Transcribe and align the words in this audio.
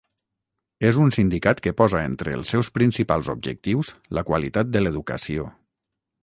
És 0.91 0.95
un 1.01 1.11
sindicat 1.17 1.61
que 1.67 1.73
posa 1.81 2.01
entre 2.11 2.33
els 2.37 2.53
seus 2.55 2.71
principals 2.79 3.29
objectius 3.35 3.93
la 4.19 4.25
qualitat 4.31 4.73
de 4.79 4.83
l'educació. 4.85 5.47